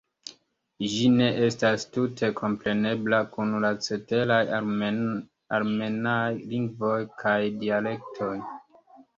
Ĝi 0.91 1.09
ne 1.17 1.25
estas 1.47 1.83
tute 1.97 2.29
komprenebla 2.39 3.19
kun 3.35 3.53
la 3.65 3.71
ceteraj 3.89 4.39
armenaj 5.59 6.27
lingvoj 6.55 6.99
kaj 7.25 7.39
dialektoj. 7.63 8.35